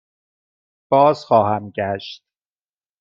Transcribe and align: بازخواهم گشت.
بازخواهم 0.91 1.69
گشت. 1.69 2.23